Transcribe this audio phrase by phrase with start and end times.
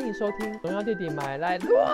[0.00, 1.86] 欢迎收听《荣耀弟弟买来乱》。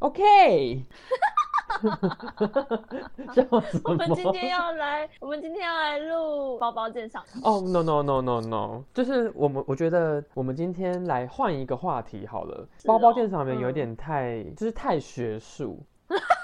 [0.00, 0.84] OK，
[3.32, 4.32] 笑什我们今？
[4.32, 7.22] 天要来，我们今天要来录包包鉴赏。
[7.44, 12.66] 哦、no no no no no，就是我们我觉得我们今天来换一个话题好了。
[12.76, 15.78] 是包包哦鉴赏员有嗯点太、就是太学术，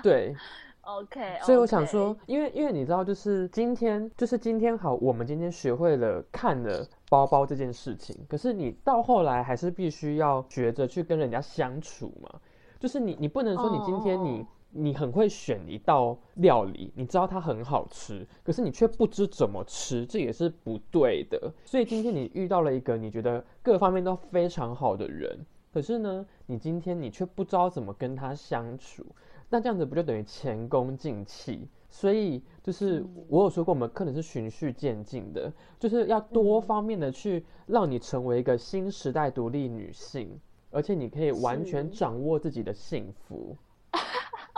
[0.04, 0.34] 对
[0.82, 12.40] ，OK，所以我想说，，因为因为你知道，就是今天就是今天好，我们今天学会了看了包包这件事情，可是你到后来还是必须要学着去跟人家相处嘛。
[12.78, 21.52] 就是你你不能说你今天你、哦你很会选一道料理，你知道它很好吃，可是你却不知怎么吃，这也是不对的。
[21.64, 29.04] 所以今天你遇到了一个你觉得各方面都非常好的人，可是呢，你今天你却不知道怎么跟他相处，
[29.50, 31.68] 那这样子不就等于前功尽弃？
[31.90, 40.38] 所以就是嗯我有说过，我们课程是循序渐进的，就是要多嗯方面的去让你成为一个新时代独立女性，
[40.70, 43.56] 而且你可以完全掌握自己的幸福。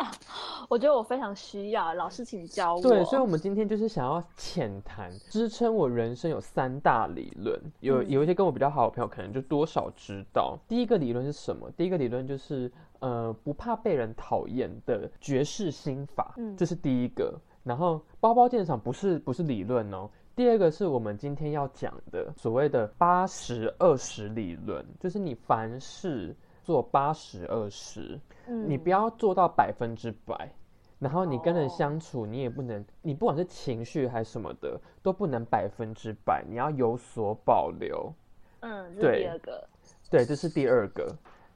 [0.69, 2.83] 我觉得我非常需要，老师请教我。
[2.83, 10.59] 对，所以，我们今天就是想要浅谈支撑我人生有三大理论，有嗯有一些跟我比较好的朋友可能就多少知道。
[10.69, 11.71] 第一个理论是什么？
[11.77, 17.39] 第一个理论就是呃不怕被人讨厌的绝世心法，嗯这是第一个。
[17.63, 20.11] 然后包包鉴赏不是不是理论哦。
[20.35, 30.51] 第二个是我们今天要讲的所谓的八十二十理论，就是你凡事做八十二十，嗯你不要做到百分之百，
[30.99, 38.13] 然后你跟人哦相处，你也不能，你不管是情绪还是什么的，都不能百分之百，你要有所保留。
[38.61, 39.69] 嗯，这是对第二个。
[40.11, 41.09] 对，这是第二个。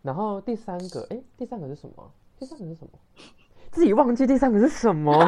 [0.03, 2.13] 然后第三个，哎，第三个是什么？
[2.39, 2.91] 第三个是什么？
[3.71, 5.13] 自己忘记第三个是什么？
[5.13, 5.25] 有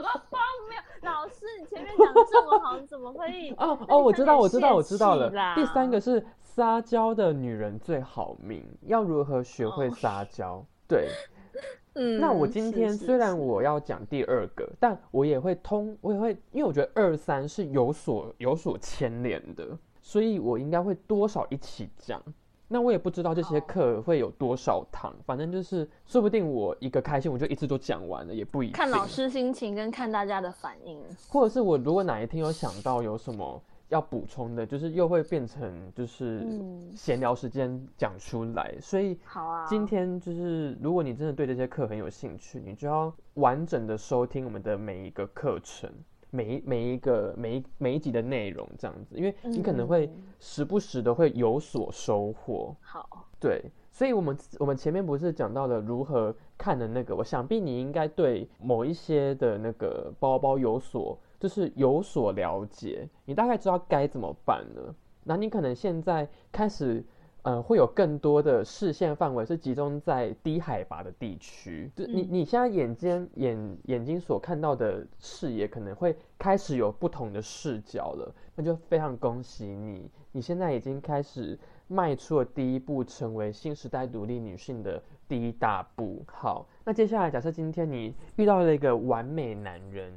[0.00, 3.52] 个荒谬，老师，你前面讲这么好，你怎么会？
[3.58, 5.30] 哦哦，我知道，我知道，我知道了。
[5.54, 10.64] 第三个是撒娇的女人最好命，要如何学会哦撒娇？
[10.88, 11.08] 对，
[11.94, 22.20] 嗯，那我今天虽然我要讲第二个，但我也会通，我也会，因为我觉得二三是有所有所牵连的，所以我应该会多少一起讲。
[22.66, 28.72] 那我也不知道这些哦课会有多少堂，反正就是说不定我一个开心我就一次都讲完了，也不一定。
[28.72, 31.00] 看老师心情跟看大家的反应。
[31.28, 36.90] 或者是我如果哪一天有想到有什么要补充的，就是又会变成就是嗯。
[36.96, 45.88] 闲聊时间讲出来，所以好啊，今天就是，如果你真的对这些课很有兴趣，你就要完整的收听我们的每一个课程，
[46.30, 50.22] 每一每一个每一每一集的内容，这样子，因为你可能会嗯。
[50.40, 52.74] 时不时的会有所收获。
[52.80, 53.62] 好，对，
[54.00, 64.94] 所以我们我们前面不是讲到了如何看的那个，我想必你应该对某一些的那个包包有所就是有所了解，你大概知道该怎么办了。
[65.22, 67.04] 那你可能现在开始。
[67.42, 81.58] 呃，会有更多的视线范围是集中在低海拔的地区，就你嗯你现在眼睛眼眼睛所看到的视野可能会开始有不同的视角了，那就非常恭喜你，你现在已经开始
[81.90, 86.24] 迈出了第一步，成为新时代独立女性的第一大步。
[86.28, 90.12] 好，那接下来假设今天你遇到了一个完美男人，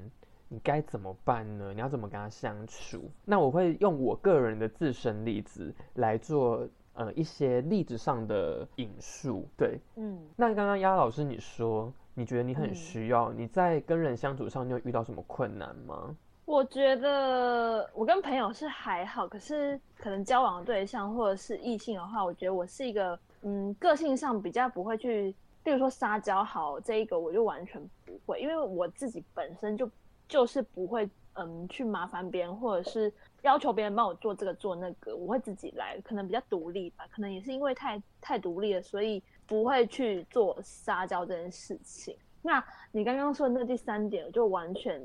[0.50, 1.73] 你该怎么办呢？
[1.73, 3.09] 你要怎么跟他相处？
[3.25, 9.47] 那我会用我个人的自身例子来做呃一些例子上的引述。
[9.57, 16.16] 对，嗯，那刚刚丫老师你说，你觉得你很嗯需要，你在跟人相处上，你有遇到什么困难吗？
[16.45, 25.33] 我觉得我跟朋友是还好，可是可能交往的对象或者是异性的话，我觉得我是一个嗯个性上比较不会去，
[25.63, 29.89] 比如说撒娇好这一个我就完全不会，因为我自己本身就
[30.27, 33.11] 就是不会嗯去麻烦别人，或者是
[33.43, 42.16] 要求别人帮我做这个做那个，我会自己来，可能比较独立吧，可能也是因为太太独立了，所以不会去做撒娇这件事情。
[42.41, 42.61] 那
[42.91, 45.01] 你刚刚说的那第三点，我就完全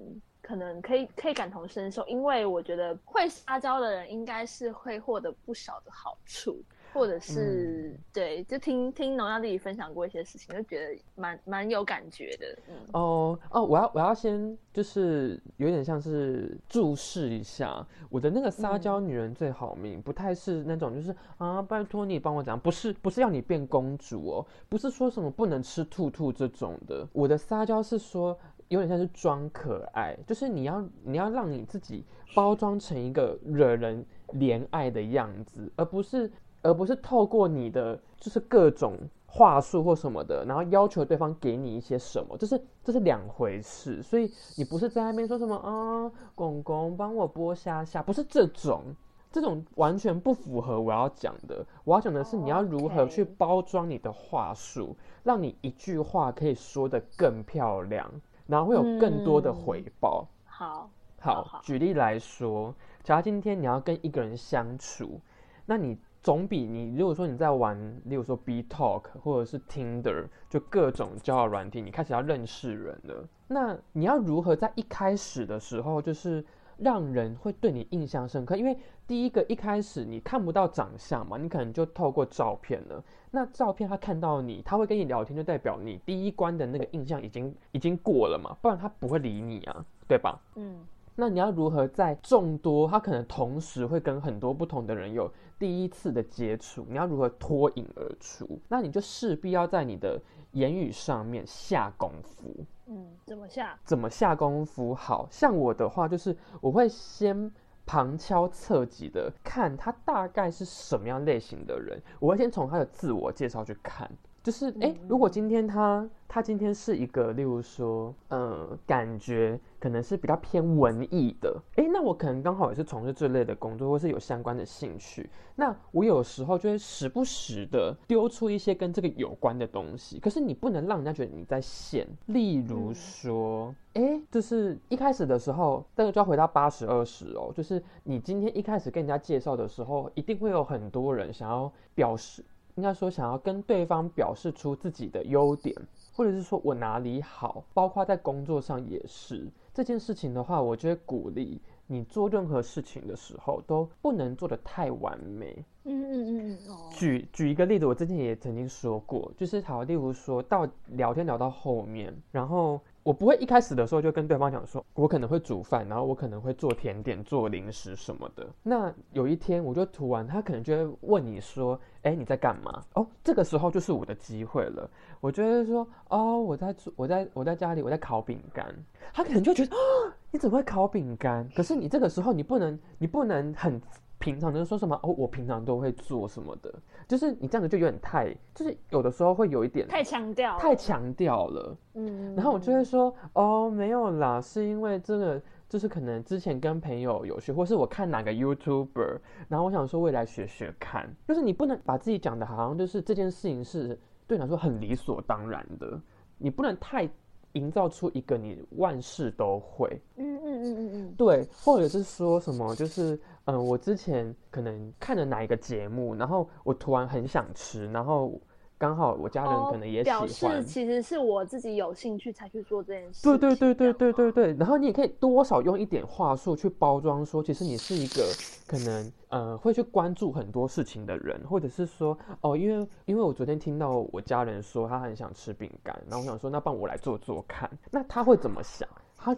[0.48, 6.58] 可能可以可以感同身受，因为我觉得会撒娇的人应该是会获得不少的好处，
[6.94, 12.58] 或者是、对，就听听农药弟弟分享过一些事情，就觉得蛮蛮有感觉的。
[12.66, 32.04] 嗯，哦哦，我要我要先就是有点像是注释一下我的那个撒娇女人最好命，不太是那种就是啊，拜托你帮我讲，不是不是要你变公主哦，不是说什么不能吃兔兔这种的，我的撒娇是说有点像是装可爱，就是你要你要让你自己
[32.34, 34.04] 包装成一个惹人
[34.34, 36.30] 怜爱的样子，而不是
[36.62, 44.02] 而不是透过你的就是各种话术或什么的，然后要求对方给你一些什么，这是这是两回事。
[44.02, 48.82] 所以你不是在那边说什么啊，公公帮我剥虾虾，不是这种，
[49.30, 51.64] 这种完全不符合我要讲的。
[51.84, 58.10] 我要讲的是你要如何去包装你的话术，让你一句话可以说得更漂亮，
[58.48, 60.26] 然后会有更多的回报。
[60.44, 60.90] 好，
[61.20, 62.74] 好，举例来说，
[63.04, 65.20] 假如今天你要跟一个人相处，
[65.64, 65.96] 那你。
[66.20, 73.28] 总比你如果说你在玩，例如说 B Talk 或者是 Tinder，就各种交友软体，你开始要认识人了。
[73.46, 76.44] 那你要如何在一开始的时候，就是
[76.78, 78.56] 让人会对你印象深刻？
[78.56, 78.76] 因为
[79.06, 83.02] 第一个一开始你看不到长相嘛，你可能就透过照片了。
[83.30, 90.40] 那照片他看到你，他会跟你聊天，就代表你第一关的那个印象已经已经过了嘛，不然他不会理你啊，对吧？
[90.54, 90.86] 嗯。
[91.20, 95.28] 那你要如何在众多他可能同时会跟很多不同的人有
[95.58, 96.86] 第一次的接触？
[96.88, 98.56] 你要如何脱颖而出？
[98.68, 100.20] 那你就势必要在你的
[100.52, 102.64] 言语上面下功夫。
[102.88, 103.78] 嗯，怎么下？
[103.84, 104.94] 怎么下功夫？
[104.94, 107.52] 好像我的话就是我会先
[107.84, 114.10] 旁敲侧击的看他大概是什么样类型的人，我会先从他的自我介绍去看。
[114.42, 130.18] 就是哎，如果今天他他今天是一个，例如说，呃，感觉可能是比较偏文艺的，哎，那我可能刚好也是从事这类的工作，或是有相关的兴趣，那我有时候就会时不时的丢出一些跟这个有关的东西。
[130.18, 142.44] 可是你不能让人家觉得你在线，例如说，哎，就是一开始的时候，这个就要回到八十二十哦，就是你今天一开始跟人家介绍的时候，一定会有很多人想要表示。
[142.78, 145.74] 应该说，想要跟对方表示出自己的优点，
[146.12, 155.64] 或者是说我哪里好，包括在工作上也是这件事情的话，我就会鼓励你做任何事情的时候都不能做的太完美。
[155.82, 156.76] 嗯嗯嗯嗯。
[156.92, 162.80] 举举一个例子，我之前也曾经说过，就是好，例如说到聊天聊到后面，然后。
[163.08, 168.46] 我不会一开始的时候就跟对方讲说，我可能会煮饭，然后我可能会做甜点、做零食什么的。
[168.62, 174.90] 那有一天我就涂完，他可能就会问你说：“哎，你在干嘛？”哦，这个时候就是我的机会了。
[175.22, 178.66] 我觉得说：“哦，我在做，我在我在家里，我在烤饼干。”
[179.14, 183.80] 他可能就觉得：“哦，你怎么会烤饼干？”可是你这个时候你不能，你不能很。
[184.18, 186.72] 平常就是说什么哦，我平常都会做什么的，
[187.06, 191.76] 就是你这样子就有点太，就是有的时候会有一点太强调，太强调了。
[191.94, 199.18] 嗯，然后我就会说哦，没有啦，是因为这个就是可能之前跟朋友有学，或是我看哪个 YouTuber，
[199.48, 206.00] 然后我想说未来学学看，就是你不能把自己讲的好像就是这件事情是对你来说很理所当然的，
[206.38, 207.08] 你不能太。
[207.52, 218.40] 营造出一个你万事都会，嗯嗯嗯嗯嗯，对，或者是说什么，就是嗯，我之前可能看了哪一个节目，然后我突然很想吃，然后。
[218.78, 223.24] 刚好我家人可能也喜欢，表示其实是我自己有兴趣才去做这件事。
[223.24, 224.54] 对对对对对对对。
[224.54, 228.22] 然后你也可以多少用一点话术去包装，说其实你是一个
[228.66, 238.88] 可能呃会去关注很多事情的人，或者是说哦，因为因为我昨天听到我家人说他很想吃饼干，然后我想说那帮我来做做看，那他会怎么想？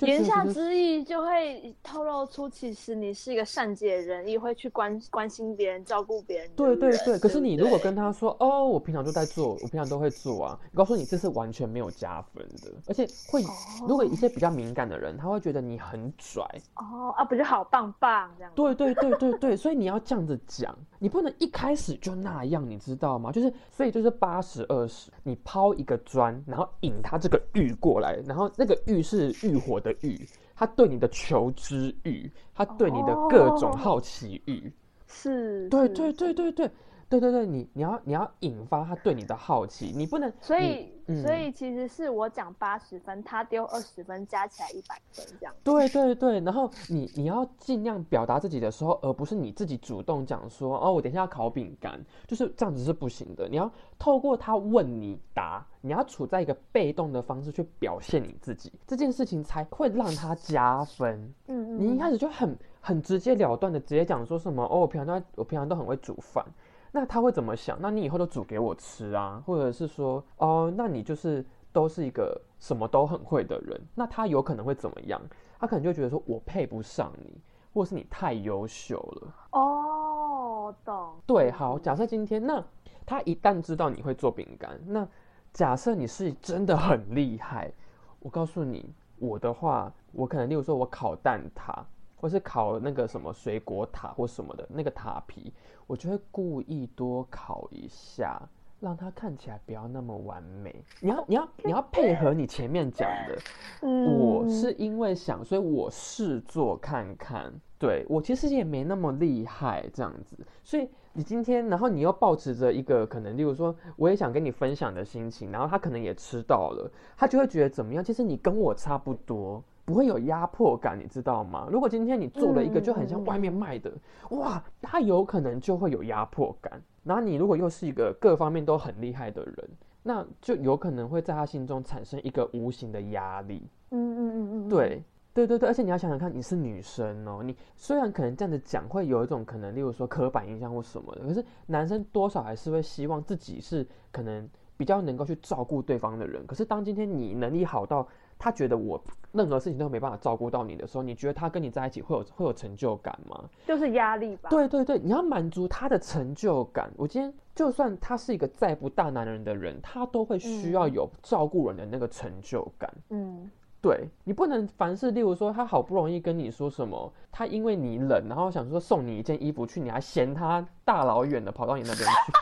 [0.02, 6.50] 言下之意就会透露出，其实你是一个善解人意，会去关关心别人、照顾别人。
[6.54, 7.18] 对对对。
[7.18, 13.42] 可是你如果跟他说：“哦，我平常就在做，我平常都会做啊。”告诉你，这是完全没有加分的，而且会，
[13.88, 16.44] 如果一些比较敏感的人，他会觉得你很拽。
[16.76, 18.52] 哦啊，不就好棒棒这样？
[18.54, 23.32] 对对对对对，所以你要这样子讲，你不能一开始就那样，你知道吗？
[23.32, 29.80] 就是，所以就是八十二十，你抛一个砖，然后引他这个玉过来，然后那个玉是欲火。
[29.80, 34.70] 的欲，他对你的求知欲，他对你的各种好奇欲，
[35.06, 36.70] 是，对对对对对。
[37.08, 40.32] 对对对，你你要你要引发他对你的好奇，你不能。
[40.40, 45.54] 所以所以其实是我讲八十分，他丢二十分，加起来一百分这样。
[45.64, 53.48] 对对对，然后你你要尽量表达自己的时候，而不是你自己主动讲说哦，我等一下要烤饼干，就是这样子是不行的。
[53.48, 61.34] 你要透过他问你答，你要处在一个被动的方式去表现你自己，这件事情才会让他加分。
[61.46, 61.78] 嗯嗯。
[61.78, 66.44] 你一开始就很很直截了当的直接讲说什么哦，我平常都我平常都很会煮饭。
[66.92, 67.78] 那他会怎么想？
[67.80, 75.20] 那你以后都煮给我吃啊，或者是说，哦，那你就是都是一个什么都很会的人，那他有可能会怎么样？
[75.58, 77.40] 他可能就觉得说我配不上你，
[77.72, 79.34] 或是你太优秀了。
[79.52, 81.14] 哦，懂。
[81.26, 82.64] 对，好，假设今天，那
[83.06, 85.06] 他一旦知道你会做饼干，那
[85.52, 87.72] 假设你是真的很厉害，
[88.18, 91.84] 我告诉你，我的话，我可能例如说我烤蛋挞。
[92.20, 95.52] 或是烤那个什么水果塔或什么的那个塔皮，
[95.86, 98.40] 我就会故意多烤一下，
[98.78, 100.84] 让它看起来不要那么完美。
[101.00, 103.38] 你要你要你要配合你前面讲的，
[103.82, 107.52] 嗯我是因为想，所以我试做看看。
[107.78, 118.04] 对我其实也没那么厉害这样子，所以你今天，然后你又保持着一个可能，例如说我也想跟你分享的心情，然后他可能也吃到了，他就会觉得怎么样？
[118.04, 119.64] 其实你跟我差不多。
[119.84, 121.66] 不会有压迫感，你知道吗？
[121.70, 123.92] 如果今天你做了一个就很像外面卖的，
[124.30, 126.80] 哇，他有可能就会有压迫感。
[127.02, 129.70] 然后你如果又是一个各方面都很厉害的人，
[130.02, 133.66] 那就有可能会在他心中产生一个无形的压力。
[133.90, 146.46] 嗯嗯嗯嗯，对，对对对，而且你要想想看，你是女生哦，你虽然可能这样子讲会有一种可能，例如说刻板印象或什么的，可是男生多少还是会希望自己是可能比较能够去照顾对方的人。
[146.46, 148.06] 可是当今天你能力好到
[148.40, 149.00] 他觉得我
[149.32, 153.44] 任何事情都没办法照顾到你的时候，你觉得他跟你在一起会有会有成就感吗？
[153.66, 154.48] 就是压力吧。
[154.48, 156.90] 对对对，你要满足他的成就感。
[156.96, 162.92] 我今天就算他是一个再不大男人的人，他都会需要有照顾人的那个成就感。
[163.10, 163.48] 嗯，
[163.82, 172.32] 对你不能凡事，例如说他好不容易跟你说什么，他因为你冷，然后想说送你一件衣服去，你还嫌他大老远的跑到你那边去，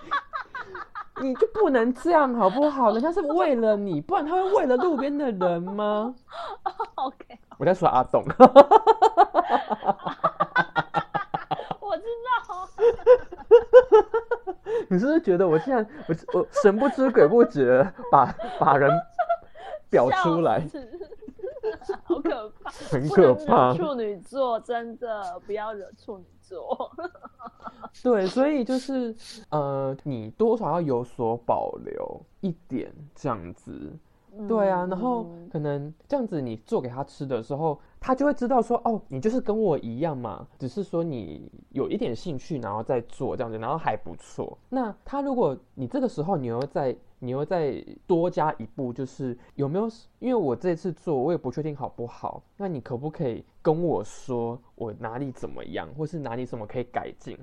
[1.21, 2.93] 你就不能这样好不好？
[2.93, 6.15] 人家是为了你，不然他会为了路边的人吗？
[6.97, 8.23] OK，我在说阿董，
[11.81, 12.29] 我知道。
[14.91, 18.91] 你是不是觉得我现在我我神不知鬼不觉把把人
[19.91, 20.63] 表出来，
[22.05, 23.75] 好可怕，很可怕。
[23.75, 26.91] 处女座，真的不要惹处女座。
[28.03, 29.15] 对，所以就是
[29.51, 33.93] 呃，你多少要有所保留一点这样子。
[34.47, 44.57] 对啊，然后嗯可能这样子，你做给他吃的时候，他就会知道说，哦，你就是跟我一样嘛，只是说你有一点兴趣，然后再做这样子，然后还不错。
[44.69, 49.89] 那他如果你这个时候你又再你又再多加一步，就是有没有？
[50.21, 57.37] 因为我这次做，我也不确定好不好，那你可不可以跟我说我哪里怎么样，或是哪里什么可以改进？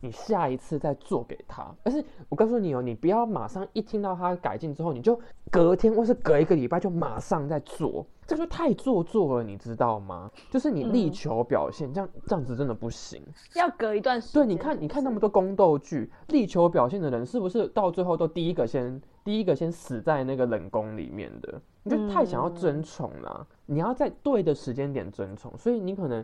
[0.00, 1.74] 你下一次再做给他。
[1.82, 5.18] 而是我告诉你哦，你不要马上一听到他改进之后，你就
[5.50, 10.30] 隔天或是隔一个礼拜就马上再做，这就太做作了，你知道吗？
[10.50, 13.22] 就是你力嗯求表现，这样这样子真的不行。
[13.54, 14.42] 要隔一段时间。
[14.42, 21.60] 对，你看，你看那么多宫斗剧，力求表现的人是不是到最后都第一个先第一个先死在那个冷宫里面的？
[21.82, 23.46] 你就太想要争宠啦！
[23.64, 26.22] 你要在对的时间点争宠，所以你可能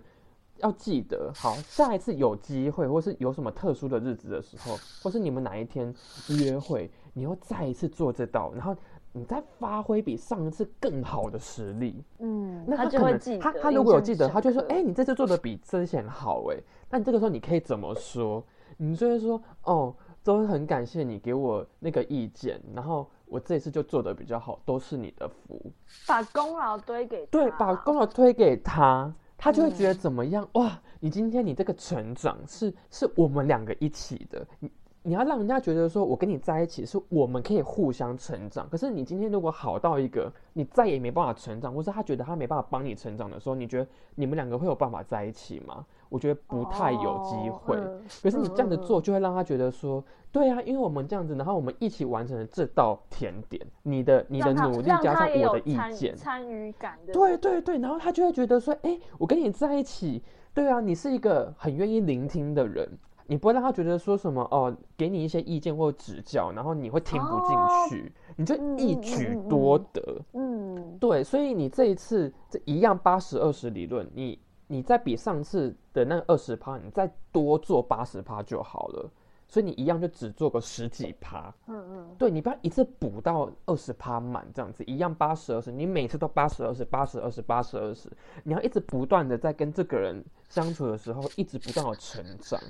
[0.58, 5.94] 要记得，好，下一次有机会，或是有什么特殊的日子的时候，或是你们哪一天
[6.28, 8.74] 约会，你又再一次做这道，然后
[9.12, 12.02] 你再发挥比上一次更好的实力。
[12.18, 13.38] 嗯，那他就可能会记得。
[13.38, 16.56] 他他如果有记得，他就说：“深刻哎、你这次做的比之前好哎。”
[16.90, 18.44] 那你这个时候你可以怎么说？
[18.76, 25.72] 你就会说：“哦，都很感谢你给我那个意见，然后我这次就做的比较好，都是你的福。
[26.06, 30.48] 把功劳推给他对，把功劳推给他，他就会觉得嗯怎么样？
[30.52, 34.70] 哇，你今天你这个成长是是我们两个一起的，你
[35.02, 38.68] 你要让人家觉得说，我跟你在一起是我们可以互相成长。
[38.68, 45.86] 可是你今天如果好到一个你再也没办法成长，或是他觉得他没办法帮你成长的时候，你觉得你们两个会有办法在一起吗？
[46.08, 47.76] 我觉得不太有机会。
[47.76, 57.12] 哦嗯可是你这样子做，就会让他觉得说，对啊，因为我们这样子，然后我们一起完成了这道甜点，你的你的努力加上我的意见，参与感的。
[57.12, 60.22] 对对对，然后他就会觉得说，哎，我跟你在一起，
[60.54, 62.88] 对啊，你是一个很愿意聆听的人，
[63.26, 70.18] 你不会让他觉得说什么哦，给你一些意见或指教，然后你会听不进哦去，你就一举嗯嗯多得。
[70.34, 79.10] 嗯，对，所以你这一次这一样八十二十理论，你你再比上次的那二十趴，你再多做八十趴就好了。
[79.48, 88.10] 所以你一样就只做个十几趴，嗯嗯，对你不要一次补到二十趴满这样子，一样八十二十，你每次都八十二十八十二十八十二十，
[88.42, 92.60] 你要一直不断的在跟这个人相处的时候，一直不断的成长。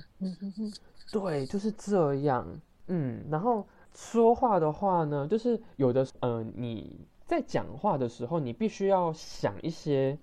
[1.11, 2.47] 对，就是这样。
[2.89, 10.17] 嗯，然后说话的话呢，就是有的呃，你在讲话的时候，你必须要想一些，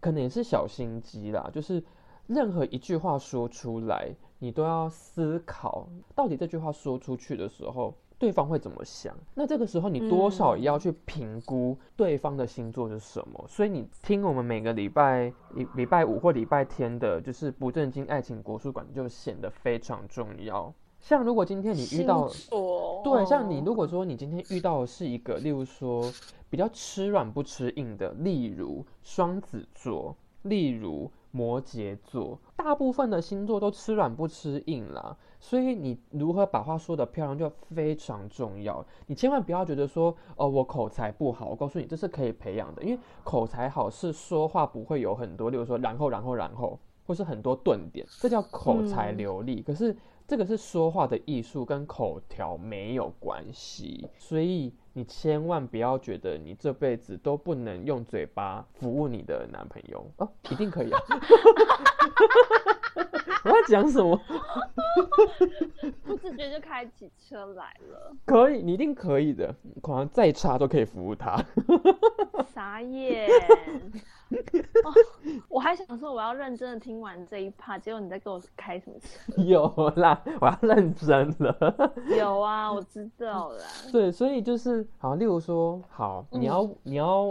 [0.00, 1.82] 可能也是小心机啦，就是
[2.26, 7.94] 任何一句话说出来，你都要思考，到底这句话说出去的时候。
[8.20, 9.16] 对方会怎么想？
[9.32, 13.42] 那这个时候你多少也要去评估对方的星座是什么。
[13.48, 20.70] 所以你听我们每个礼拜礼礼拜五或礼拜天的，就是不正经爱情国术馆，就显得非常重要。
[21.00, 22.28] 像如果今天你遇到，
[23.02, 26.04] 对，像你哦如果说你今天遇到的是一个，例如说
[26.50, 35.16] 比较吃软不吃硬的，例如双子座，例如摩羯座，大部分的星座都吃软不吃硬啦。
[35.38, 38.84] 所以你如何把话说得漂亮就非常重要。
[39.06, 41.48] 你千万不要觉得说，哦，我口才不好。
[41.48, 49.62] 我告诉你，这是可以培养的，因为口才好是说话不会有很多，例如说然后然后然后，或是很多顿点，这叫口才流利。
[49.62, 49.96] 可是
[50.30, 54.08] 这个是说话的艺术，跟口条没有关系。
[54.16, 61.00] 所以你千万不要觉得你这辈子都不能用嘴巴服务你的男朋友哦，一定可以啊。
[63.42, 64.16] 我在讲什么？
[66.04, 68.14] 不自觉就开起车来了。
[68.24, 69.52] 可以，你一定可以的。
[69.82, 71.44] 可能再差都可以服务他。
[72.54, 73.28] 傻眼。
[76.00, 79.40] 说我要认真的听完这一趴，结果你在跟我开什么车？
[79.44, 81.92] 有啦，我要认真了。
[82.18, 83.64] 有啊，我知道啦。
[83.92, 87.28] 对，所以就是好，例如说，好，你要你要，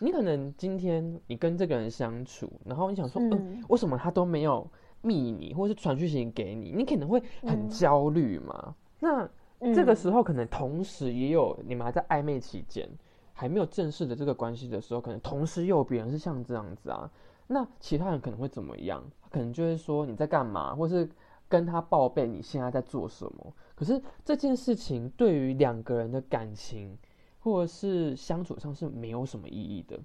[0.00, 4.66] 你可能今天你跟这个人相处，然后你想说，嗯，为什么他都没有？
[5.02, 8.74] 密你，或者是传讯息给你，你可能会很焦虑嘛。
[8.98, 9.28] 那
[9.72, 12.88] 这个时候，可能同时也有你们还在暧昧期间，
[13.32, 17.08] 还没有正式的这个关系的时候，可能同时又有别人是像这样子啊。
[17.46, 19.02] 那其他人可能会怎么样？
[19.30, 21.08] 可能就会说你在干嘛，或是
[21.48, 23.52] 跟他报备你现在在做什么。
[23.74, 26.96] 可是这件事情对于两个人的感情
[27.38, 29.98] 或者是相处上是没有什么意义的。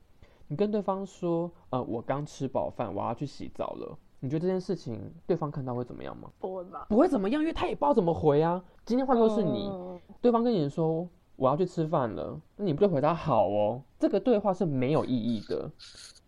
[0.48, 3.98] 你跟对方说，呃，我刚吃饱饭，我要去洗澡了。
[4.20, 6.30] 你觉得这件事情对方看到会怎么样吗？
[6.40, 8.62] 不会吧，不会怎么样，因为他也不知道怎么回啊。
[8.86, 9.72] 今天换作是你，
[10.20, 11.08] 对方跟你说
[11.38, 13.82] 我要去吃饭了，那你不就回答好哦？
[13.98, 15.72] 这个对话是没有意义的。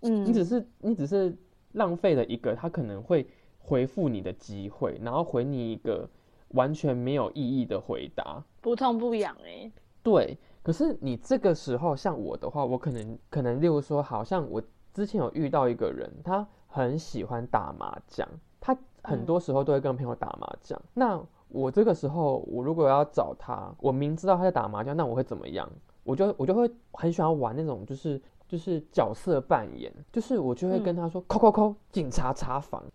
[0.04, 1.36] 嗯，你只是你只是
[1.74, 6.08] 浪费了一个他可能会回复你的机会，然后回你一个
[6.50, 9.72] 完全没有意义的回答，不痛不痒哎。
[10.04, 14.62] 对，可是你这个时候像我的话，我可能可能例如说，好像我
[14.94, 16.48] 之前有遇到一个人，他。
[16.76, 18.28] 很喜欢打麻将，
[18.60, 20.82] 他很多时候都会跟朋友打麻将。
[20.96, 25.70] 那我这个时候，我如果要找他，我明知道他在打麻将，那我会怎么样？
[26.04, 28.20] 我就我就会很喜欢玩那种，就是
[28.54, 32.84] 就是角色扮演，就是我就会跟他说：“扣扣扣，警察查房。”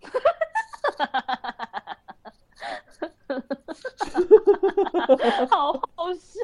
[5.51, 6.39] 好好笑。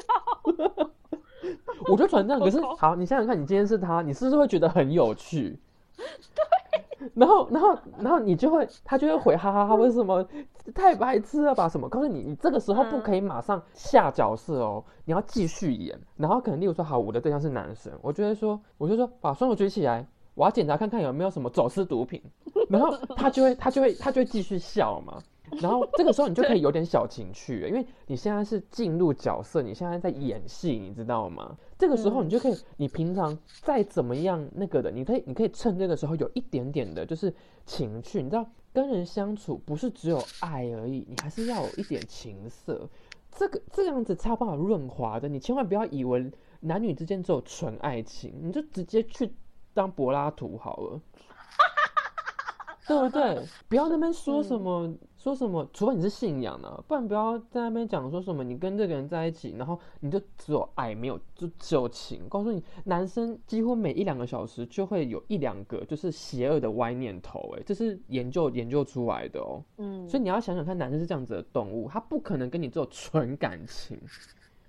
[1.87, 5.57] 我就传这样，可是好，你想想看，你今天是他，你是不是会觉得很有趣？
[6.35, 10.27] 对然后，然后，然后你就会，他就会回哈哈哈，为什么
[10.73, 11.69] 太白痴了吧？
[11.69, 11.87] 什么？
[11.87, 15.99] 告诉你，你这个时候不可以马上下角色哦，你要继续演。
[16.17, 22.21] 然后可能例如说，好，我的对象是男生，我就会说，我就说把双手举起来，我要检查看看有没有什么走私毒品。
[22.69, 25.19] 然后他就会，他就会，他就会继续笑嘛。
[25.61, 31.55] 然后这个时候你就可以有点小情趣，因为你现在是进入角色，你现在在演戏，你知道吗？
[31.77, 37.33] 这个时候你就可以，你平常再怎么样那个的，你可以，你可以趁这个时候有一点点的，就是
[37.65, 38.21] 情趣。
[38.21, 42.89] 你知道，跟人相处不是只有爱而已，你还是要有一点情色。
[43.37, 45.27] 这个这样子才有办法润滑的。
[45.27, 46.31] 你千万不要以为
[46.61, 49.33] 男女之间只有纯爱情，你就直接去
[49.73, 51.01] 当柏拉图好了。
[52.87, 53.43] 对不对？
[53.67, 54.93] 不要那边说什么
[55.25, 62.29] 说什么，除非你是信仰的，不然不要在那边讲说什么你跟这个人在一起，然后你就只有爱，没有就只有情。
[62.29, 69.63] 告诉你，男生几乎每一两个小时就会有一两个就是邪恶的歪念头，哎，这是研究研究出来的哦。
[69.77, 73.99] 嗯，所以你要想想看，男生是这样子的动物，他不可能跟你只有纯感情。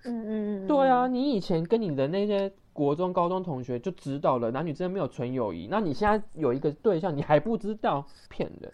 [0.07, 2.53] 嗯嗯嗯，对啊，你以前跟你的那些。
[2.77, 5.67] 国中、高中同学就知道了，男女之间没有纯友谊。
[5.71, 8.71] 那你现在有一个对象，你还不知道，骗人。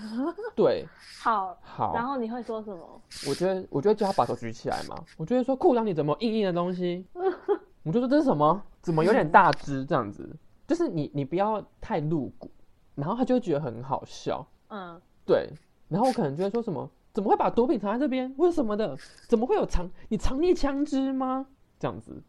[0.54, 0.86] 对，
[1.22, 1.94] 好，好。
[1.94, 3.00] 然后你会说什么？
[3.26, 5.02] 我觉得，我觉得叫他把手举起来嘛。
[5.16, 7.06] 我觉得说裤裆里怎么硬硬的东西？
[7.82, 8.62] 我就说这是什么？
[8.82, 10.36] 怎么有点大只这样子？
[10.66, 12.50] 就是你，你不要太露骨，
[12.94, 14.46] 然后他就会觉得很好笑。
[14.68, 15.48] 嗯，对。
[15.88, 16.90] 然后我可能就会说什么？
[17.16, 18.30] 怎么会把毒品藏在这边？
[18.36, 18.94] 为什么的？
[19.26, 19.90] 怎么会有藏？
[20.10, 21.46] 你藏匿枪支吗？
[21.78, 22.22] 这样子。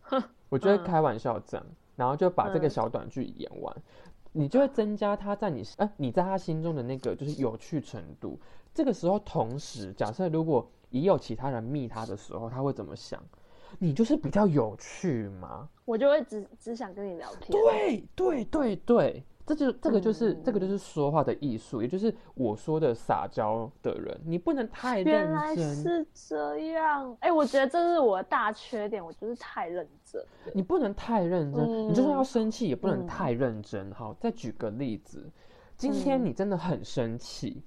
[0.47, 1.65] 我就会开玩笑这样，
[1.97, 3.75] 然后就把这个小短剧演完，
[4.31, 8.39] 你就会增加他在你哎，你在他心中的那个就是有趣程度。
[8.73, 13.21] 这个时候，同时假设如果也有其他人密他的时候，他会怎么想？
[13.77, 15.67] 你就是比较有趣吗？
[15.83, 17.51] 我就会只只想跟你聊天。
[17.51, 19.25] 对对对对。
[19.47, 25.13] 这就这个就是这个就是说话的艺术，也就是我说的撒娇的人，你不能太认真。
[25.13, 30.21] 原来是这样，哎，我觉得这是我的大缺点，我就是太认真。
[30.53, 33.89] 你不能太认真，你就算要生气也不能太认真。
[33.93, 35.25] 好，再举个例子，
[35.77, 37.63] 今天你真的很生气，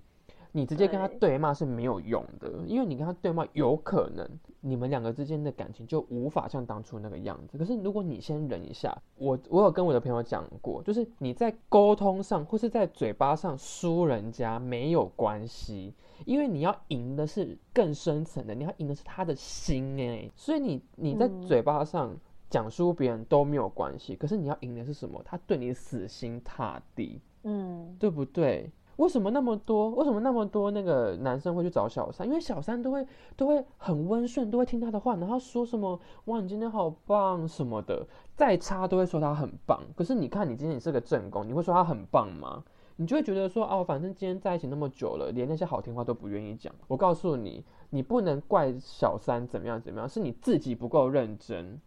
[0.53, 4.29] 你直接跟他对对骂是没有用的，因为你跟他对骂，有可能
[4.61, 7.59] 你们两个之间的感情就无法像当初那个样子。
[7.59, 15.95] 可是如果你先忍一下，我我有跟我的朋友讲过，就是你在沟通上或是在嘴巴上输人家没有关系，
[16.27, 22.17] 因为你要赢的是更深层的，你要赢的是他的心哎，所以你你在嗯嘴巴上。
[22.51, 25.23] 讲输别人都没有关系，可是你要赢的是什么？
[25.25, 28.69] 他对你死心塌地，嗯，对不对？
[29.01, 29.89] 为什么那么多？
[29.91, 32.27] 为什么那么多那个男生会去找小三？
[32.27, 39.83] 因为小三都会都会很温顺，都会听他的话，然后说什么哇你今天好棒什么的，再差都会说他很棒。
[39.97, 42.63] 可是你看你今天你是个正宫，你会说他很棒吗？
[42.97, 46.71] 你就会觉得说哦，反正今天在一起那么久了，连那些好听话都不愿意讲。
[46.87, 51.81] 我告诉你，你不能怪小三怎么样怎么样，是你自己不够认真。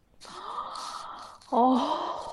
[1.54, 1.80] 哦，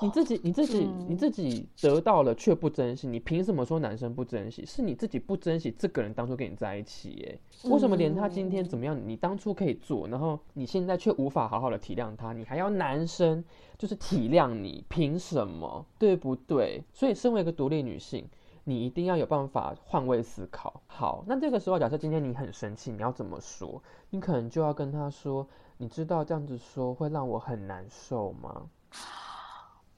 [0.01, 4.65] 你自己你自己、嗯你自己得到了却不珍惜，你凭什么说男生不珍惜？
[4.65, 7.39] 是你自己不珍惜这个人当初跟你在一起耶？
[7.65, 13.43] 为什么连他今天怎么样，你当初可以做，然后你现在却无法好好的体谅他，你还要男生
[13.77, 15.85] 就是体谅你，凭什么？
[15.99, 16.83] 对不对？
[16.91, 18.27] 所以身为一个独立女性。
[18.63, 20.81] 你一定要有办法换位思考。
[20.85, 23.81] 好，那这个时候，假设今天你很生气，你要怎么说？
[24.11, 28.69] 你可能就要跟他说：“你知道这样子说会让我很难受吗？”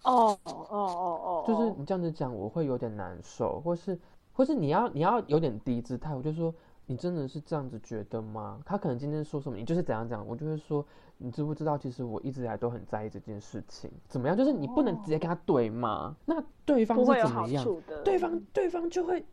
[0.03, 3.97] 哦哦哦哦，就是你这样子讲，我会有点难受，或是
[4.34, 6.53] 或是你要你要有点低姿态，我就说
[6.86, 8.60] 你真的是这样子觉得吗？
[8.65, 10.86] 他可能今天说什么，你就是怎样讲，我就会说
[11.17, 14.36] 你知不知道，其实我一直以来都很在意这件事情，怎么样？
[14.36, 17.65] 就是你不能直接跟他对骂，那对方会怎么样？
[18.03, 19.25] 对方对方就会。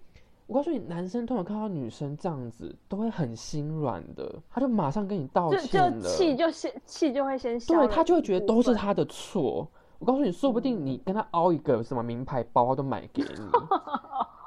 [0.50, 6.00] 我告诉你，男生通常看到女生这样子，都会很心软的，他就马上跟你道歉了。
[6.00, 9.68] 就气就先气就会先消对他就会觉得都是他的错。
[10.00, 13.28] 我告诉你，说不定你跟他凹一个什么名牌包，他都买给你。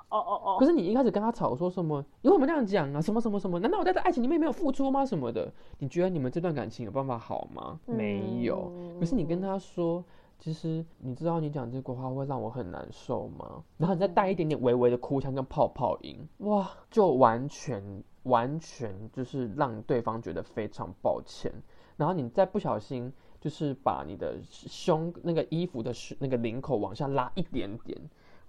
[0.10, 3.02] 哦哦哦，可是你一开始跟他吵说什么，你为什么这样讲啊？
[3.02, 3.58] 什么什么什么？
[3.60, 5.06] 难道我在这爱情里面没有付出吗？
[5.06, 5.50] 什么的？
[5.80, 7.80] 你觉得你们这段感情有办法好吗？
[7.86, 8.70] 没有。
[8.76, 10.04] 嗯可是你跟他说，
[10.44, 13.64] 其实你知道你讲这个话会让我很难受吗？
[13.78, 17.82] 然后你再带一点点微微的哭腔跟泡泡音，哇，就完全
[18.24, 21.50] 完全就是让对方觉得非常抱歉。
[21.96, 27.98] 然后你再不小心就是把你的胸那个衣服的那个领口往下拉一点点，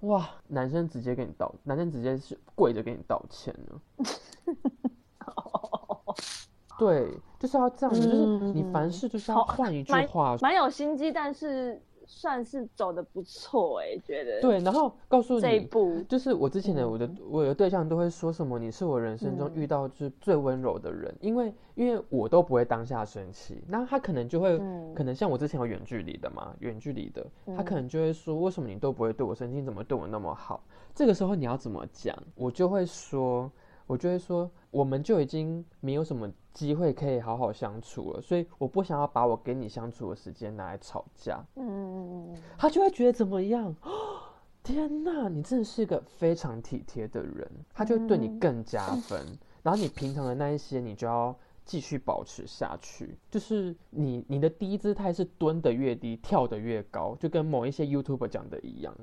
[0.00, 3.80] 哇，男生直接跟你道，男生直接是跪着跟你道歉了。
[6.76, 30.64] 对，就是要这样子，就是你凡事就是要好换一句蛮话蛮有心机，但是算是走的不错哎，觉得对，然后告诉你，这一步就是我之前的我的我有的对象都会说什么，你是我人生中嗯遇到就是最温柔的人，因为因为我都不会当下生气，那他可能就会、嗯可能像我之前有远距离的嘛，远距离的，他可嗯能就会说为什么你都不会对我生气，你怎么对我那么好？
[30.94, 32.16] 这个时候你要怎么讲？
[32.36, 33.52] 我就会说。
[33.86, 41.44] 我就会说，我们就已经没有什么机会可以好好相处了，所以我不想要把我跟你相处的时间拿来吵架。
[41.56, 43.74] 嗯，他就会觉得怎么样？
[44.62, 49.20] 天哪，你真的是个非常体贴的人，他就会对你嗯更加分。
[49.62, 53.18] 然后你平常的那一些，你就要继续保持下去。
[53.30, 58.96] 就是你你的低姿态是蹲得越低，跳得越高，就跟某一些 YouTuber 讲的一样。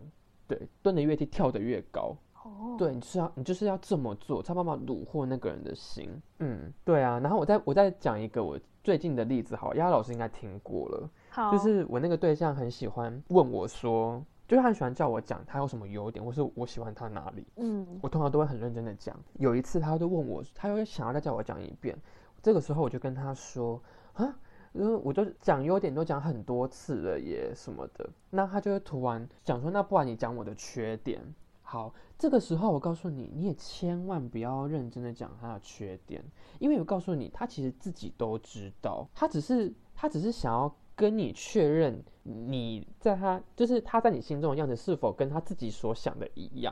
[0.47, 2.17] 对，蹲得越低，跳得越高。
[2.43, 6.09] 哦，对，你就是要你就是要这么做，才有办法虏获那个人的心。
[6.39, 7.19] 嗯，对啊。
[7.19, 11.09] 然后我再我再讲一个我最近的例子，好，丫老师应该听过了。
[11.29, 17.45] 好，就是我那个对象很喜欢问我说，就是他很喜欢叫我讲他有什么优点，或是我喜欢他哪里。
[17.57, 19.15] 嗯我通常都会很认真的讲。
[19.39, 21.97] 有一次他就问我，他又想要再叫我讲一遍，
[22.41, 23.81] 这个时候我就跟他说
[24.13, 24.35] 啊。
[24.73, 31.21] 因为我就讲优点都讲很多次了耶什么的，那他就会突然讲说，那不然你讲我的缺点。
[31.61, 36.23] 好，这个时候我告诉你，你也千万不要认真的讲他的缺点，
[36.59, 46.71] 因为我告诉你，他其实自己都知道，他只是他只是想要跟你确认你在他就是他在你心中的样子是否跟他自己所想的一样。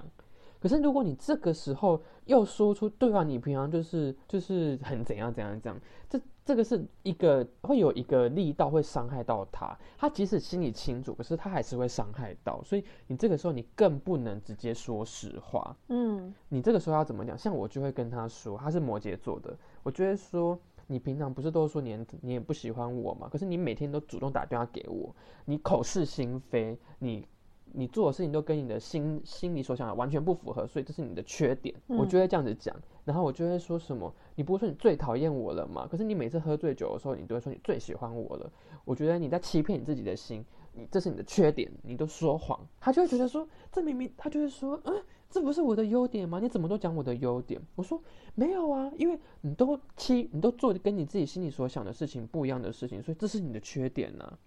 [0.60, 15.78] 可是如果你这个时候又说出对啊，你平常就是就是很怎样怎样怎样，这这个是一个会有一个力道会伤害到他，他即使心里清楚，可是他还是会伤害到，所以你这个时候你更不能直接说实话。
[15.90, 17.38] 嗯你这个时候要怎么讲？
[17.38, 23.30] 像我就会跟他说，他是摩羯座的，我就会说，你平常不是都说你你也不喜欢我嘛？
[23.32, 27.28] 可是你每天都主动打电话给我，你口是心非，你
[27.72, 31.76] 你做的事情都跟你的心心里所想的完全不符合，所以这是你的缺点。
[31.86, 32.76] 我就会这样子讲，
[33.10, 35.88] 然后我就会说什么，你不是说你最讨厌我了吗？
[35.90, 38.52] 可是你每次喝醉酒的时候，你都会说你最喜欢我了。
[38.86, 42.60] 我觉得你在欺骗你自己的心，你这是你的缺点，你都说谎。
[42.80, 46.40] 他就会觉得说，这明明他就会说，嗯这不是我的优点吗？
[46.40, 47.60] 你怎么都讲我的优点？
[47.76, 48.00] 我说
[48.36, 54.38] 没有啊，因为你都欺，你都做跟你自己心里所想的事情不一样的事情，所以这是你的缺点呢、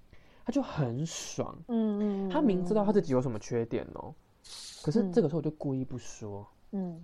[0.44, 4.14] 他就很爽，嗯嗯，他明知道他自己有什么缺点哦，
[4.84, 7.00] 可是嗯这个时候我就故意不说，嗯，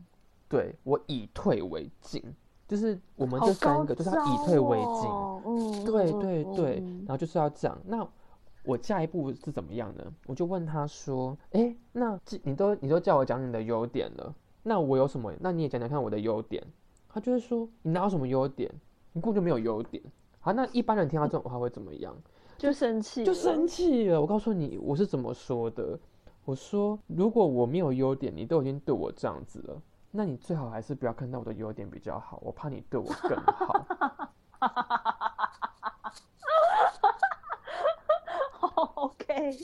[0.48, 2.22] 对我以退为进，
[2.66, 7.78] 就是我们这三个就是要以退为进，哦嗯，对嗯对对，嗯然后就是要这样。
[7.86, 8.06] 那
[8.64, 10.04] 我下一步是怎么样呢？
[10.26, 15.32] 我就问他说：“哎，那既你都你都叫我讲你的优点了，那我有什么？
[15.40, 16.62] 那你也讲讲看我的优点。”
[17.08, 18.70] 他就会说：“你哪有什么优点？
[19.12, 20.02] 你根本就没有优点。”
[20.40, 22.14] 好，那一般人听到这种话会怎么样？
[22.58, 24.20] 就生气，就生，气了。
[24.20, 25.98] 我告诉你，我是怎么说的。
[26.44, 29.82] 我说，如果我没有优点，你都已经对我这样子了，
[30.18, 33.86] 那你最好还是不要看到我的优点比较好，我怕你对我更好。
[38.96, 39.56] OK，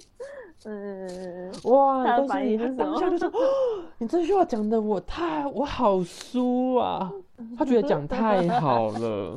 [0.64, 2.03] 嗯，哇！
[2.03, 7.11] 你，他反应是什么当下就说：“哦， 你这句话讲的我太我好输啊！”
[7.59, 9.37] 他觉得讲太好了，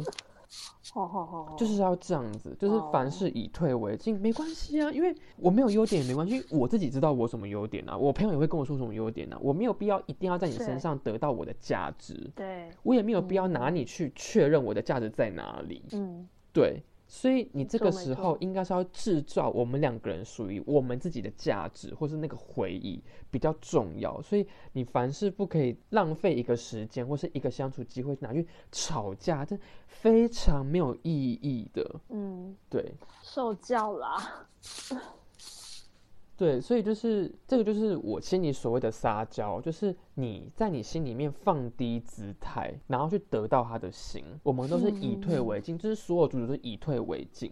[1.06, 2.90] 好好好，就是要这样子，就是哦。
[2.92, 15.84] 凡事以退为进，没关系啊，因为我没有优点也没关系，我自己知道我什么优点啊，我朋友也会跟我说什么优点啊，我没有必要一定要在你身上得到我的价值，对，我也没有必要拿你去确认我的价值在哪里。
[15.92, 24.22] 嗯，对，所以你这个时候错应该是要制造我们两个人属于我们自己的价值，或是那个回忆比较重要。
[24.22, 32.02] 所以你凡事不可以浪费一个时间或是一个相处机会拿去吵架，这非常没有意义的。
[32.10, 32.94] 嗯，对
[33.24, 34.46] 受教啦，
[36.38, 44.24] 对，所以就是这个就是我心里所谓的撒娇，就是你在你心里面放低姿态，然后去得到他的心。
[44.44, 47.52] 我们都是以退为进，就是所有主角都是以退为进。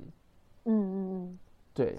[0.66, 1.40] 嗯嗯嗯。
[1.74, 1.98] 对。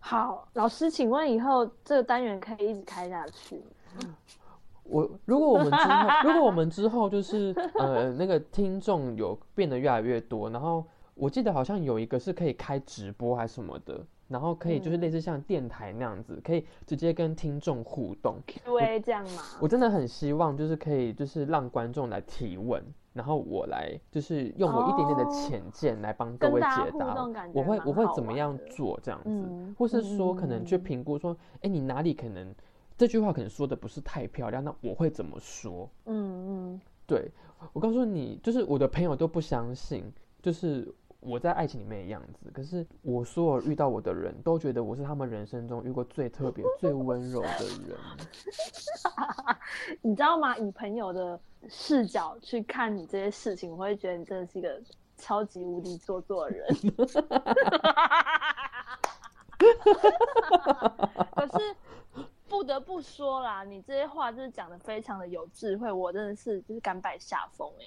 [0.00, 3.62] 好，老师，请问以后这个单元可以一直开下去？
[4.84, 18.36] 我如果我们之后，如果我们之后就是呃那个听众有变得越来越多，然后我记得好像有一个是可以开直播还是什么的，然后可以就是类似像电台那样子，可以直接跟听众互动。
[18.46, 19.42] Q&A 这样吗？
[19.60, 26.66] 我真的很希望就是可以就是让观众来提问，然后我来就是用我一点点的哦浅见来帮各位解
[26.98, 27.14] 答
[27.54, 32.54] 我会我会怎么样做这样子，嗯或是说可能去嗯评估说，哎、你哪里可能
[32.96, 35.88] 这句话可能说的不是太漂亮，那我会怎么说？
[36.06, 37.30] 嗯嗯，对
[37.72, 40.04] 我告诉你，就是我的朋友都不相信，
[40.42, 40.92] 就是
[41.26, 42.50] 我在爱情里面的样子。
[42.52, 47.98] 可是我所有遇到我的人都觉得我是他们人生中遇过最特别、最温柔的人。
[50.02, 50.56] 你知道吗？
[50.58, 54.80] 以朋友的视角去看你这些事情，我会觉得你真的是一个
[55.16, 56.66] 超级无敌做作的人。
[61.34, 61.74] 可是
[62.48, 67.84] 不得不说啦，你这些话就是讲的非常的有智慧，我真的是就是甘拜下风哎、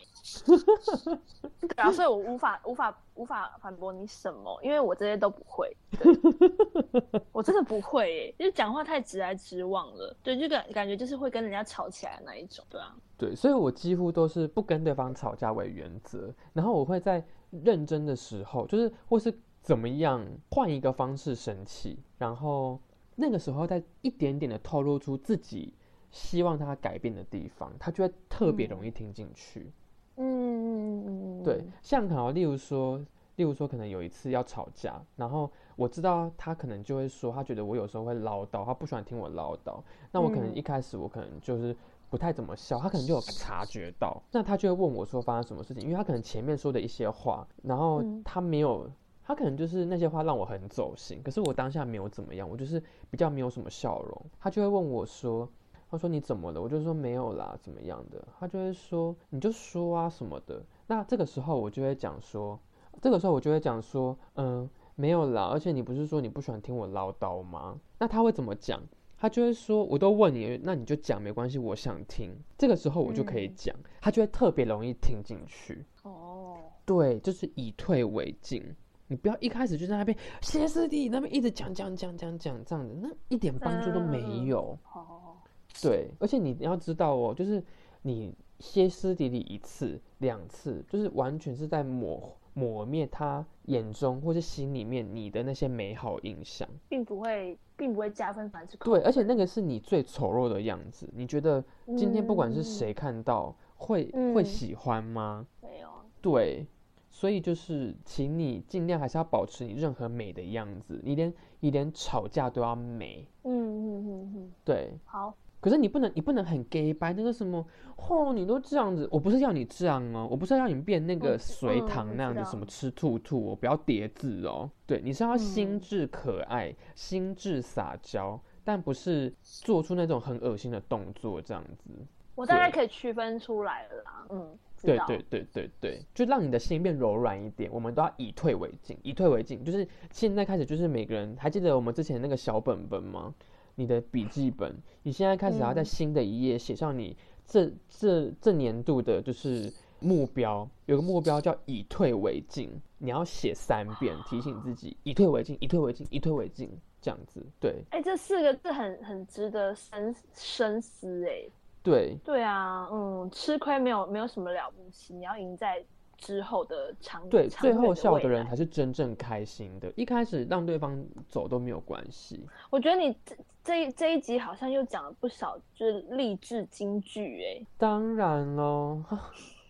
[1.62, 5.76] 对啊，所以我无法无法无法反驳你什么，因为我这些都不会。
[5.92, 22.80] 对 我真的不会耶、就是讲话太直来直往了，对，就感感觉就是会跟人家吵起来的那一种，对啊，对，所以我几乎都是不跟对方吵架为原则，然后我会在认真的时候，就是或是怎么样换一个方式生气，然后
[23.20, 25.74] 那个时候再一点点的透露出自己
[26.10, 29.72] 希望他改变的地方，他就会特别容易听进去。
[30.16, 32.98] 嗯嗯嗯嗯嗯，对，像好，例如说，
[33.36, 39.82] 例如说，可能有一次要吵架，然后我知道他可能就会说，他觉得我有时候会唠叨，他不喜欢听我唠叨。
[40.12, 41.76] 那我可能嗯一开始我可能就是
[42.10, 48.90] 不太怎么笑，他可能就有察觉到，那他就会问我说发生什么事情，因为他可能前面说的一些话，然后嗯他没有。
[49.30, 54.26] 他可能就是那些话让我很走心，可是我当下没有怎么样，我就是比较没有什么笑容。
[54.40, 55.48] 他就会问我说
[55.88, 58.28] ：“他说你怎么了？”我就说没有啦，怎么样的？
[58.40, 60.66] 他就会说你就说啊什么的。
[60.88, 62.60] 那这个时候我就会讲说，
[63.04, 67.80] 这个时候我就会讲说，嗯，没有啦，而且你不是说你不喜欢听我唠叨吗？
[68.00, 68.82] 那他会怎么讲？
[69.16, 72.36] 他就会说，我都问你，那你就讲没关系，我想听。
[72.58, 75.86] 这个时候我就可以嗯讲，他就会特别容易听进去。
[76.02, 78.76] 哦，对，就是以退为进。
[79.10, 84.78] 你不要一开始就在那边歇斯底里那边一直讲讲讲讲讲这样子，那一点帮助都没有。
[84.84, 85.44] 好好好，
[85.82, 87.62] 对，而且你要知道哦，就是
[88.04, 96.70] 你歇斯底里一次、两次，就是完全是在抹抹灭他眼中或是心里面你的那些美好印象。
[96.88, 101.10] 并不会并不会加分，反而是扣对，而且那个是你最丑陋的样子。
[101.16, 101.64] 你觉得
[101.98, 105.48] 今天不管是嗯谁看到，会会嗯喜欢吗？
[105.62, 105.90] 没有，
[106.22, 106.68] 对，
[107.12, 113.28] 所以就是，请你尽量还是要保持你任何美的样子，你连你连吵架都要美。
[113.44, 117.66] 嗯嗯嗯嗯，对，好，可是你不能，你不能很 gay 白那个什么，
[117.98, 124.70] 哦，你都这样子，我不是要你这样哦，我不是要你变那个嗯隋唐那样子，什么吃兔兔哦，不要叠字哦。
[124.86, 131.90] 对，你是要心嗯智可爱，心智撒娇，但不是做出那种很恶心的动作这样子。
[132.36, 134.26] 我大概可以区分出来了啦。
[134.30, 137.70] 嗯，对对对对对，就让你的心变柔软一点。
[137.72, 143.34] 我们都要以退为进，以退为进，就是现在开始，就是每个人还记得我们之前那个小本本吗？
[143.76, 147.16] 你的笔记本，你现在开始要在嗯新的一页写上你
[147.46, 156.70] 这这这年度的就是目标，有个目标叫以退为进，你要写三遍，提醒自己以退为进，以退为进，以退为进，
[157.02, 157.42] 这样子。
[157.58, 161.44] 对哎、这四个字很很值得深深思哎。
[161.82, 165.84] 对对啊，嗯，吃亏没有没有什么了不起，你要赢在
[166.18, 169.92] 之后的长对，长最后笑的人才是真正开心的。
[169.96, 172.46] 一开始让对方走都没有关系。
[172.70, 177.66] 我觉得你这这一这一集好像又讲了不少，就是励志金句哎。
[177.78, 179.02] 当然喽，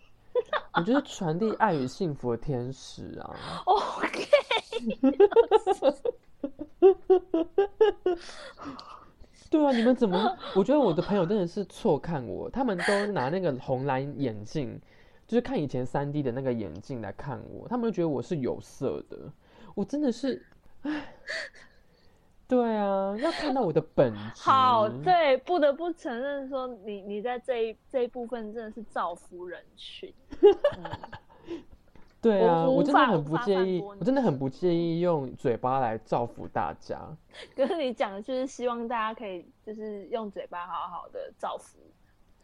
[0.74, 4.26] 我就是传递爱与幸福的天使啊！OK，
[9.50, 10.38] 对啊，你们怎么？
[10.54, 14.80] 我觉得我的朋友真的是错看我，他们都拿那个红蓝眼镜，
[15.26, 19.18] 就是看以前三 D 的那个眼镜来看我，他们就觉得我是有色的。
[19.74, 20.46] 我真的是，
[20.82, 21.14] 唉，
[22.46, 24.42] 对啊，要看到我的本质。
[24.42, 30.14] 好，对，不得不承认说你你在这一这一部分真的是造福人群。
[30.78, 30.90] 嗯，
[32.22, 37.00] 对啊，我我真的很不介意我真的很不介意用嘴巴来造福大家。
[37.56, 41.78] 可是你讲的就是希望大家可以就是用嘴巴好好的造福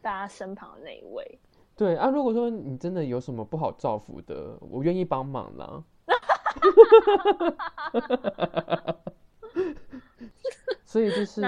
[0.00, 1.38] 大家身旁的那一位。
[1.76, 5.84] 对啊，如果说你真的有什么不好造福的，我愿意帮忙啦。
[10.86, 11.42] 所以就是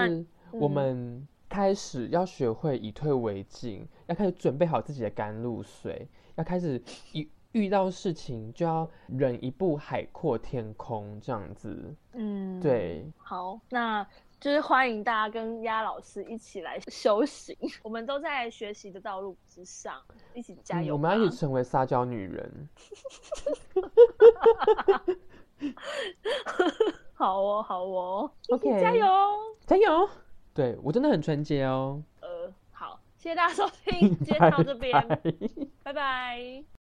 [0.51, 6.79] 我嗯们开始要学会以退为进，要开始准备好自己的甘露水，要开始
[7.13, 11.95] 遇遇到事情就要忍一步海阔天空这样子。
[12.13, 14.05] 嗯，，对，好，那
[14.39, 19.99] 就是欢迎大家跟鸭老师一起来修行， 我们都在学习的道路之上，
[20.33, 21.37] 一起加油、嗯我们要一起。
[21.37, 22.69] 成为撒娇女人。
[27.13, 29.35] 好哦，好哦，OK 加油哦！
[29.67, 30.09] 加油！
[30.53, 32.01] 对我真的很纯洁哦。
[32.21, 35.33] 呃，好，谢谢大家收听， 今天到这边，拜拜
[35.83, 36.78] 拜拜。